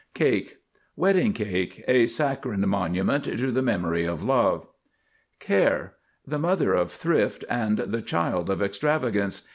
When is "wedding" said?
0.95-1.31